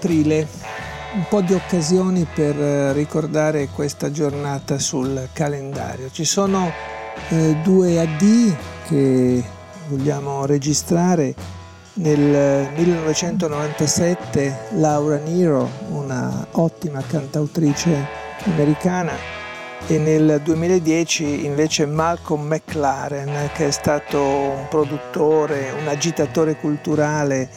8 0.00 0.06
aprile, 0.06 0.48
un 1.14 1.24
po' 1.28 1.42
di 1.42 1.52
occasioni 1.52 2.26
per 2.32 2.58
eh, 2.58 2.92
ricordare 2.94 3.68
questa 3.68 4.10
giornata 4.10 4.78
sul 4.78 5.28
calendario. 5.34 6.10
Ci 6.10 6.24
sono 6.24 6.72
eh, 7.28 7.56
due 7.62 8.00
AD 8.00 8.56
che 8.86 9.44
vogliamo 9.88 10.46
registrare. 10.46 11.34
Nel 11.92 12.70
1997 12.74 14.68
Laura 14.76 15.18
Nero, 15.18 15.68
una 15.90 16.46
ottima 16.52 17.02
cantautrice 17.06 18.06
americana, 18.44 19.12
e 19.86 19.98
nel 19.98 20.40
2010 20.42 21.44
invece 21.44 21.84
Malcolm 21.84 22.46
McLaren, 22.46 23.50
che 23.54 23.66
è 23.66 23.70
stato 23.70 24.22
un 24.22 24.66
produttore, 24.68 25.74
un 25.78 25.88
agitatore 25.88 26.56
culturale, 26.56 27.50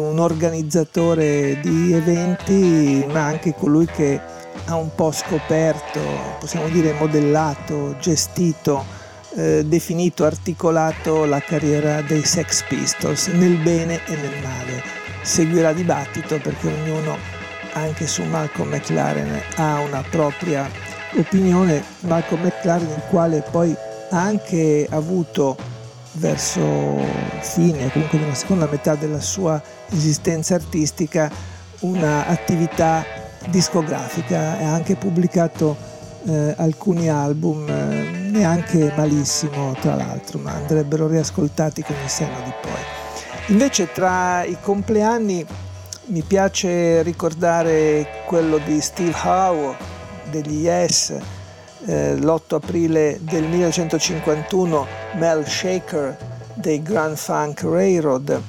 un 0.00 0.18
organizzatore 0.18 1.58
di 1.60 1.92
eventi, 1.92 3.04
ma 3.10 3.24
anche 3.24 3.54
colui 3.54 3.86
che 3.86 4.20
ha 4.66 4.76
un 4.76 4.94
po' 4.94 5.12
scoperto, 5.12 6.00
possiamo 6.38 6.68
dire 6.68 6.92
modellato, 6.92 7.96
gestito, 7.98 8.84
eh, 9.36 9.64
definito, 9.64 10.24
articolato 10.24 11.24
la 11.24 11.40
carriera 11.40 12.02
dei 12.02 12.24
Sex 12.24 12.64
Pistols 12.68 13.26
nel 13.28 13.56
bene 13.56 14.00
e 14.06 14.16
nel 14.16 14.42
male. 14.42 14.82
Seguirà 15.22 15.72
dibattito 15.72 16.38
perché 16.40 16.68
ognuno 16.68 17.16
anche 17.72 18.06
su 18.06 18.22
Malcolm 18.24 18.70
McLaren 18.70 19.40
ha 19.56 19.80
una 19.80 20.02
propria 20.08 20.68
opinione, 21.16 21.82
Malcolm 22.00 22.42
McLaren 22.42 22.88
il 22.88 23.02
quale 23.08 23.44
poi 23.50 23.74
ha 24.10 24.20
anche 24.20 24.86
avuto 24.90 25.56
verso 26.16 26.98
fine, 27.40 27.90
comunque 27.92 28.18
nella 28.18 28.34
seconda 28.34 28.68
metà 28.70 28.94
della 28.94 29.20
sua 29.20 29.60
esistenza 29.90 30.54
artistica, 30.54 31.30
un'attività 31.80 33.04
discografica 33.48 34.58
e 34.58 34.64
ha 34.64 34.72
anche 34.72 34.96
pubblicato 34.96 35.76
eh, 36.26 36.54
alcuni 36.56 37.08
album, 37.08 37.68
eh, 37.68 38.28
neanche 38.30 38.92
malissimo 38.96 39.74
tra 39.80 39.94
l'altro, 39.94 40.38
ma 40.38 40.52
andrebbero 40.52 41.06
riascoltati 41.06 41.82
con 41.82 41.94
il 42.02 42.08
senno 42.08 42.40
di 42.44 42.52
poi. 42.60 42.94
Invece 43.48 43.92
tra 43.92 44.42
i 44.44 44.56
compleanni 44.60 45.46
mi 46.06 46.22
piace 46.22 47.02
ricordare 47.02 48.22
quello 48.26 48.58
di 48.58 48.80
Steve 48.80 49.16
Howe 49.24 49.76
degli 50.30 50.62
Yes, 50.62 51.14
eh, 51.84 52.16
l'8 52.16 52.54
aprile 52.54 53.18
del 53.20 53.44
1951 53.44 54.86
Mel 55.14 55.46
Shaker 55.46 56.16
dei 56.54 56.82
Grand 56.82 57.16
Funk 57.16 57.62
Railroad, 57.62 58.42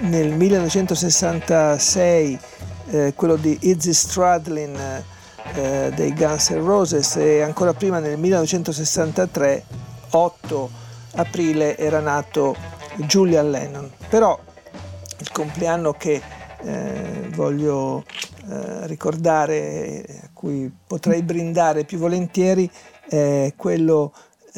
nel 0.00 0.32
1966 0.32 2.38
eh, 2.90 3.12
quello 3.16 3.36
di 3.36 3.56
Izzy 3.62 3.92
Stradlin 3.92 4.76
eh, 5.54 5.92
dei 5.94 6.14
Guns 6.14 6.50
N' 6.50 6.64
Roses 6.64 7.16
e 7.16 7.42
ancora 7.42 7.72
prima 7.72 7.98
nel 7.98 8.18
1963, 8.18 9.64
8 10.10 10.70
aprile, 11.16 11.76
era 11.76 12.00
nato 12.00 12.56
Julian 12.96 13.50
Lennon. 13.50 13.90
Però 14.08 14.38
il 15.18 15.30
compleanno 15.32 15.92
che 15.92 16.20
eh, 16.62 17.30
voglio 17.34 18.04
eh, 18.54 18.86
ricordare, 18.86 20.20
a 20.24 20.30
cui 20.32 20.72
potrei 20.86 21.22
brindare 21.22 21.84
più 21.84 21.98
volentieri, 21.98 22.70
è 23.08 23.52
quello 23.56 24.12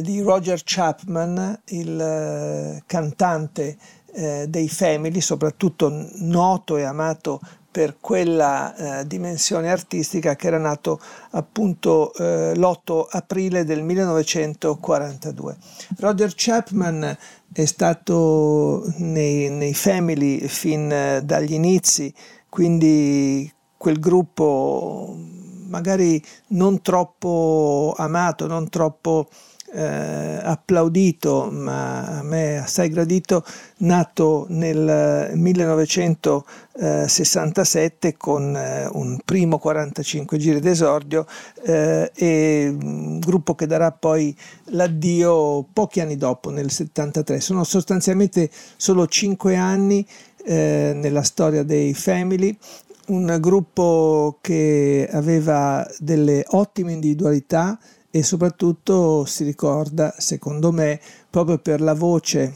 di 0.00 0.20
Roger 0.20 0.60
Chapman, 0.64 1.60
il 1.66 2.00
eh, 2.00 2.82
cantante 2.86 3.76
eh, 4.14 4.46
dei 4.48 4.68
Family, 4.68 5.20
soprattutto 5.20 6.08
noto 6.14 6.76
e 6.76 6.84
amato 6.84 7.40
per 7.72 7.96
quella 8.00 9.00
eh, 9.00 9.06
dimensione 9.06 9.70
artistica 9.70 10.36
che 10.36 10.46
era 10.46 10.58
nato 10.58 11.00
appunto 11.30 12.12
eh, 12.14 12.54
l'8 12.54 13.06
aprile 13.10 13.64
del 13.64 13.82
1942. 13.82 15.56
Roger 15.98 16.32
Chapman 16.34 17.16
è 17.50 17.64
stato 17.64 18.84
nei, 18.98 19.48
nei 19.50 19.72
Family 19.72 20.46
fin 20.46 20.92
eh, 20.92 21.22
dagli 21.24 21.54
inizi, 21.54 22.12
quindi 22.50 23.50
quel 23.82 23.98
gruppo 23.98 25.18
magari 25.66 26.22
non 26.50 26.82
troppo 26.82 27.92
amato, 27.96 28.46
non 28.46 28.68
troppo 28.68 29.28
eh, 29.72 30.38
applaudito, 30.40 31.48
ma 31.50 32.18
a 32.18 32.22
me 32.22 32.58
assai 32.58 32.90
gradito, 32.90 33.44
nato 33.78 34.46
nel 34.50 35.32
1967 35.34 38.16
con 38.16 38.54
eh, 38.54 38.88
un 38.92 39.18
primo 39.24 39.58
45 39.58 40.38
giri 40.38 40.60
d'esordio 40.60 41.26
eh, 41.64 42.12
e 42.14 42.76
un 42.80 43.18
gruppo 43.18 43.56
che 43.56 43.66
darà 43.66 43.90
poi 43.90 44.32
l'addio 44.66 45.66
pochi 45.72 45.98
anni 45.98 46.16
dopo, 46.16 46.50
nel 46.50 46.70
73. 46.70 47.40
Sono 47.40 47.64
sostanzialmente 47.64 48.48
solo 48.76 49.08
5 49.08 49.56
anni 49.56 50.06
eh, 50.44 50.92
nella 50.94 51.22
storia 51.22 51.64
dei 51.64 51.94
Family 51.94 52.56
un 53.12 53.36
gruppo 53.40 54.38
che 54.40 55.08
aveva 55.10 55.86
delle 55.98 56.44
ottime 56.48 56.92
individualità 56.92 57.78
e 58.10 58.22
soprattutto 58.22 59.24
si 59.26 59.44
ricorda, 59.44 60.14
secondo 60.18 60.72
me, 60.72 60.98
proprio 61.28 61.58
per 61.58 61.80
la 61.80 61.94
voce, 61.94 62.54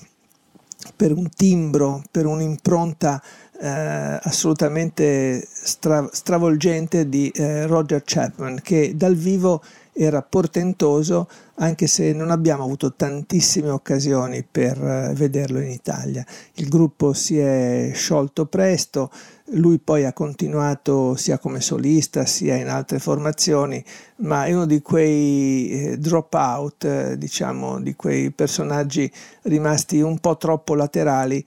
per 0.95 1.13
un 1.13 1.29
timbro, 1.29 2.03
per 2.11 2.27
un'impronta 2.27 3.23
eh, 3.61 4.19
assolutamente 4.23 5.47
stra- 5.51 6.09
stravolgente 6.13 7.09
di 7.09 7.29
eh, 7.31 7.67
Roger 7.67 8.03
Chapman, 8.05 8.61
che 8.63 8.97
dal 8.97 9.15
vivo 9.15 9.63
era 9.93 10.21
portentoso, 10.21 11.27
anche 11.55 11.87
se 11.87 12.13
non 12.13 12.31
abbiamo 12.31 12.65
avuto 12.65 12.95
tantissime 12.95 13.71
occasioni 13.71 14.45
per 14.45 14.77
eh, 14.83 15.13
vederlo 15.15 15.59
in 15.61 15.71
Italia. 15.71 16.25
Il 16.55 16.69
gruppo 16.69 17.15
si 17.15 17.39
è 17.39 17.93
sciolto 17.95 18.45
presto, 18.45 19.11
lui 19.51 19.79
poi 19.79 20.05
ha 20.05 20.13
continuato 20.13 21.15
sia 21.15 21.39
come 21.39 21.61
solista 21.61 22.25
sia 22.25 22.57
in 22.57 22.69
altre 22.69 22.99
formazioni, 22.99 23.83
ma 24.17 24.45
è 24.45 24.53
uno 24.53 24.67
di 24.67 24.83
quei 24.83 25.69
eh, 25.71 25.99
drop 25.99 26.35
out, 26.35 26.85
eh, 26.85 27.19
diciamo, 27.19 27.81
di 27.81 27.95
quei 27.95 28.31
personaggi 28.33 29.11
rimasti 29.43 30.01
un 30.01 30.19
po' 30.19 30.37
troppo 30.37 30.75
laterali 30.75 31.45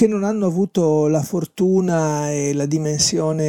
che 0.00 0.06
non 0.06 0.24
hanno 0.24 0.46
avuto 0.46 1.08
la 1.08 1.20
fortuna 1.20 2.30
e 2.30 2.54
la 2.54 2.64
dimensione 2.64 3.44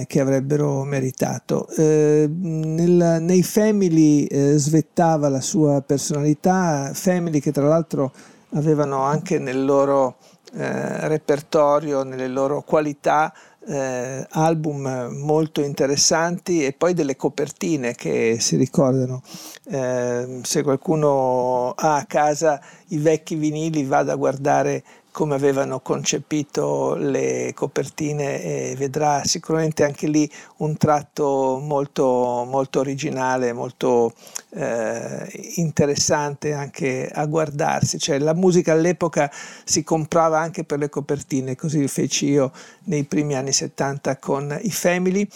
eh, 0.00 0.04
che 0.08 0.18
avrebbero 0.18 0.82
meritato. 0.82 1.68
Eh, 1.76 2.28
nel, 2.28 3.18
nei 3.20 3.44
Family 3.44 4.24
eh, 4.24 4.56
svettava 4.56 5.28
la 5.28 5.40
sua 5.40 5.80
personalità, 5.82 6.90
Family 6.92 7.38
che 7.38 7.52
tra 7.52 7.68
l'altro 7.68 8.12
avevano 8.54 9.02
anche 9.02 9.38
nel 9.38 9.64
loro 9.64 10.16
eh, 10.56 11.08
repertorio, 11.08 12.02
nelle 12.02 12.28
loro 12.28 12.62
qualità, 12.62 13.32
eh, 13.68 14.26
album 14.30 14.86
molto 15.22 15.60
interessanti 15.60 16.64
e 16.64 16.72
poi 16.72 16.94
delle 16.94 17.16
copertine 17.16 17.94
che 17.94 18.38
si 18.40 18.56
ricordano. 18.56 19.22
Eh, 19.64 20.40
se 20.42 20.62
qualcuno 20.62 21.72
ha 21.76 21.96
a 21.96 22.06
casa 22.06 22.60
i 22.88 22.98
vecchi 22.98 23.34
vinili 23.34 23.84
vada 23.84 24.12
a 24.12 24.16
guardare 24.16 24.82
come 25.16 25.34
avevano 25.34 25.80
concepito 25.80 26.94
le 26.94 27.52
copertine 27.54 28.42
e 28.42 28.74
vedrà 28.76 29.24
sicuramente 29.24 29.82
anche 29.82 30.08
lì 30.08 30.30
un 30.58 30.76
tratto 30.76 31.58
molto, 31.58 32.44
molto 32.46 32.80
originale, 32.80 33.54
molto 33.54 34.12
eh, 34.50 35.52
interessante 35.54 36.52
anche 36.52 37.08
a 37.10 37.24
guardarsi. 37.24 37.98
Cioè, 37.98 38.18
la 38.18 38.34
musica 38.34 38.72
all'epoca 38.72 39.32
si 39.64 39.82
comprava 39.82 40.38
anche 40.38 40.64
per 40.64 40.80
le 40.80 40.90
copertine, 40.90 41.56
così 41.56 41.88
feci 41.88 42.26
io 42.26 42.52
nei 42.84 43.04
primi 43.04 43.36
anni 43.36 43.52
70 43.52 44.18
con 44.18 44.54
i 44.60 44.70
Family, 44.70 45.26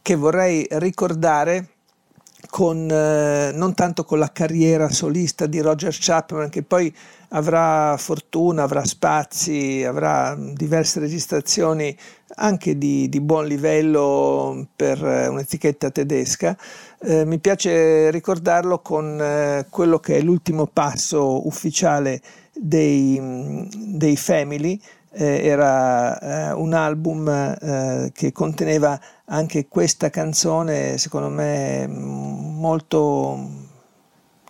che 0.00 0.14
vorrei 0.14 0.64
ricordare 0.70 1.73
con, 2.48 2.90
eh, 2.90 3.52
non 3.52 3.74
tanto 3.74 4.04
con 4.04 4.18
la 4.18 4.30
carriera 4.32 4.88
solista 4.90 5.46
di 5.46 5.60
Roger 5.60 5.94
Chapman, 5.98 6.48
che 6.48 6.62
poi 6.62 6.94
avrà 7.30 7.96
fortuna, 7.96 8.62
avrà 8.62 8.84
spazi, 8.84 9.84
avrà 9.84 10.36
diverse 10.38 11.00
registrazioni 11.00 11.96
anche 12.36 12.78
di, 12.78 13.08
di 13.08 13.20
buon 13.20 13.46
livello 13.46 14.66
per 14.74 15.02
un'etichetta 15.02 15.90
tedesca. 15.90 16.56
Eh, 17.00 17.24
mi 17.24 17.38
piace 17.38 18.10
ricordarlo 18.10 18.80
con 18.80 19.20
eh, 19.20 19.66
quello 19.68 19.98
che 19.98 20.16
è 20.16 20.20
l'ultimo 20.20 20.66
passo 20.66 21.46
ufficiale 21.46 22.20
dei, 22.52 23.68
dei 23.70 24.16
Family, 24.16 24.80
eh, 25.16 25.46
era 25.46 26.18
eh, 26.18 26.52
un 26.54 26.72
album 26.72 27.28
eh, 27.28 28.10
che 28.12 28.32
conteneva 28.32 28.98
anche 29.26 29.66
questa 29.68 30.10
canzone, 30.10 30.98
secondo 30.98 31.28
me 31.28 31.86
molto 32.64 33.50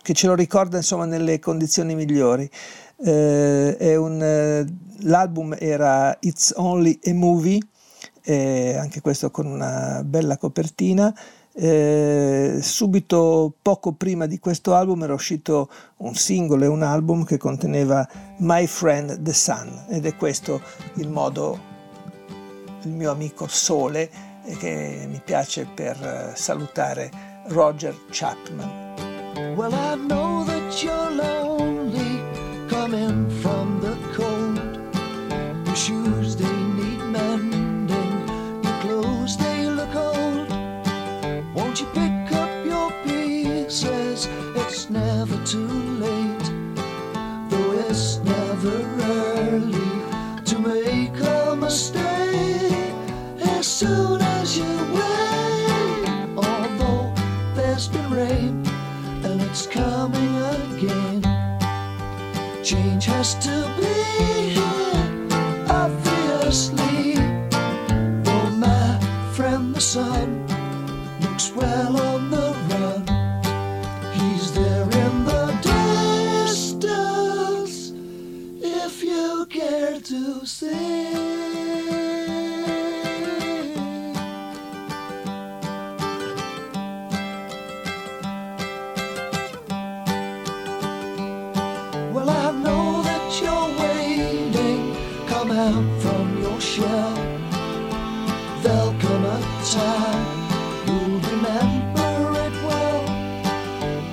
che 0.01 0.13
ce 0.13 0.27
lo 0.27 0.35
ricorda 0.35 0.77
insomma 0.77 1.05
nelle 1.05 1.39
condizioni 1.39 1.95
migliori. 1.95 2.49
Eh, 2.97 3.95
un, 3.97 4.21
eh, 4.21 4.65
l'album 4.99 5.53
era 5.59 6.15
It's 6.21 6.53
Only 6.55 6.97
a 7.03 7.13
Movie 7.13 7.59
eh, 8.23 8.75
anche 8.77 9.01
questo 9.01 9.29
con 9.31 9.45
una 9.45 10.01
bella 10.03 10.37
copertina. 10.37 11.13
Eh, 11.57 12.57
subito 12.61 13.53
poco 13.61 13.93
prima 13.93 14.25
di 14.25 14.39
questo 14.39 14.73
album 14.75 15.03
era 15.03 15.13
uscito 15.13 15.69
un 15.97 16.13
singolo 16.13 16.65
e 16.65 16.67
un 16.67 16.83
album 16.83 17.23
che 17.23 17.37
conteneva 17.37 18.05
My 18.39 18.67
Friend 18.67 19.21
the 19.21 19.31
Sun 19.31 19.85
ed 19.87 20.05
è 20.05 20.15
questo 20.17 20.61
il 20.95 21.07
modo, 21.07 21.57
il 22.81 22.91
mio 22.91 23.11
amico 23.11 23.47
Sole 23.47 24.09
che 24.57 25.07
mi 25.09 25.21
piace 25.23 25.65
per 25.73 25.95
eh, 26.03 26.35
salutare 26.35 27.24
Roger 27.49 27.93
Chapman. 28.11 29.55
Well, 29.55 29.73
I 29.73 29.95
know 29.95 30.43
that 30.45 30.83
you're 30.83 31.11
lonely 31.11 32.19
coming 32.67 33.29
from 33.41 33.79
the 33.81 33.95
cold. 34.13 34.57
Your 35.67 35.75
shoes, 35.75 36.35
they 36.35 36.57
need 36.73 37.01
mending. 37.03 38.27
Your 38.63 38.79
clothes, 38.81 39.37
they 39.37 39.69
look 39.69 39.93
old. 39.95 40.49
Won't 41.53 41.79
you 41.79 41.85
pick 41.93 42.31
up 42.33 42.65
your 42.65 42.91
pieces? 43.03 44.27
It's 44.55 44.89
never 44.89 45.37
too 45.45 45.67
late. 45.67 46.51
Though 47.49 47.71
it's 47.87 48.17
never 48.17 48.75
early 49.03 49.91
to 50.45 50.59
make 50.59 51.19
a 51.21 51.55
mistake. 51.55 52.95
As 53.39 53.67
soon 53.67 54.21
as 54.21 54.57
you 54.57 54.94
there's 57.75 57.89
been 57.89 58.09
rain 58.09 58.65
and 59.25 59.41
it's 59.41 59.67
coming 59.67 60.33
again. 60.37 61.21
Change 62.63 63.03
has 63.03 63.35
to 63.35 63.69
be 63.75 64.53
here, 64.53 65.27
obviously. 65.69 67.15
Oh, 68.27 68.49
my 68.55 68.97
friend, 69.33 69.75
the 69.75 69.81
sun 69.81 70.47
looks 71.19 71.51
well 71.51 72.04
From 95.65 96.43
your 96.43 96.61
shell. 96.61 97.15
There'll 98.61 98.93
come 98.99 99.25
a 99.25 99.41
time 99.71 100.25
you'll 100.85 101.19
remember 101.31 102.39
it 102.45 102.53
well. 102.67 103.03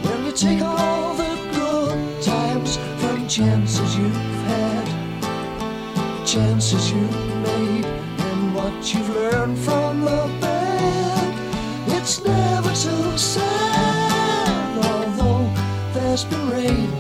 When 0.03 0.25
you 0.25 0.33
take 0.33 0.63
all 0.63 1.13
the 1.13 1.37
good 1.53 2.23
times 2.23 2.79
from 3.03 3.29
chances 3.29 3.99
you've 3.99 4.15
had, 4.49 6.27
chances 6.27 6.91
you've 6.91 7.37
made, 7.43 7.85
and 7.85 8.55
what 8.55 8.95
you've 8.95 9.11
learned 9.11 9.59
from 9.59 10.01
the 10.01 10.31
bad. 10.41 11.89
It's 11.89 12.25
never 12.25 12.71
too 12.71 13.19
sad, 13.19 14.79
although 14.87 15.53
there's 15.93 16.25
been 16.25 16.49
rain 16.49 16.91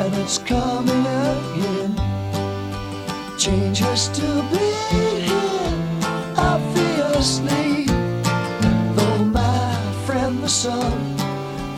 and 0.00 0.12
it's 0.16 0.38
coming 0.38 1.06
again. 1.06 2.15
Change 3.46 3.78
has 3.78 4.08
to 4.08 4.26
be 4.50 4.66
here, 4.90 5.70
obviously. 6.36 7.86
Though 8.96 9.24
my 9.24 9.78
friend 10.04 10.42
the 10.42 10.48
sun, 10.48 11.16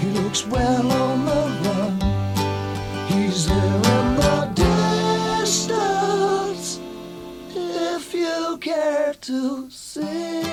he 0.00 0.08
looks 0.18 0.46
well 0.46 0.90
on 0.90 1.26
the 1.26 1.44
run. 1.68 2.00
He's 3.08 3.46
there 3.48 3.82
in 3.98 4.16
the 4.16 4.48
distance, 5.42 6.80
if 7.54 8.14
you 8.14 8.56
care 8.62 9.12
to 9.20 9.68
see. 9.68 10.47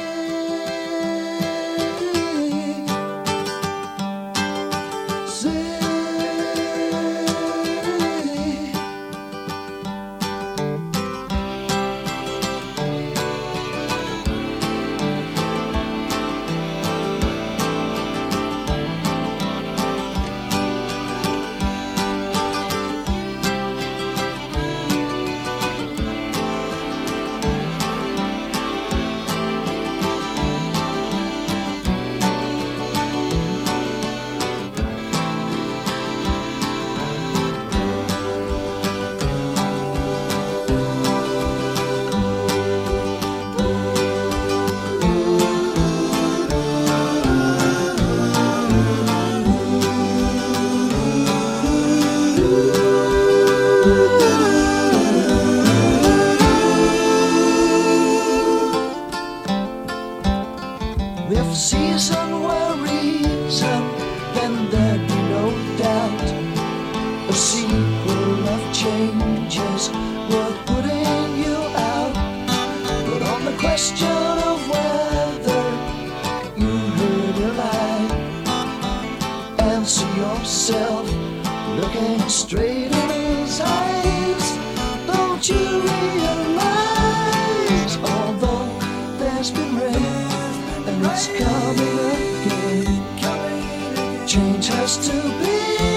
If 61.28 61.56
season 61.56 62.44
were 62.44 62.76
reason, 62.84 63.82
then 64.36 64.70
there'd 64.70 65.08
be 65.08 65.16
no 65.16 65.52
doubt. 65.76 66.22
A 67.28 67.34
sequel 67.34 68.48
of 68.48 68.62
changes 68.72 69.90
worth 70.30 70.66
putting 70.68 71.38
you 71.44 71.58
out. 71.94 72.14
But 73.08 73.22
on 73.24 73.46
the 73.46 73.58
question 73.58 74.08
of 74.52 74.70
whether 74.70 75.64
you 76.56 76.74
heard 77.00 77.38
a 77.38 77.52
lie, 77.54 78.08
answer 79.74 80.08
yourself, 80.16 81.10
looking 81.76 82.20
straight 82.30 82.92
in 82.92 83.10
his 83.10 83.62
eyes. 83.62 84.58
Don't 85.08 85.50
you 85.50 85.82
realize, 85.82 86.55
it's 91.18 91.28
coming 91.28 92.00
again, 93.16 94.28
change 94.28 94.68
has 94.68 94.98
to 95.08 95.14
be 95.40 95.95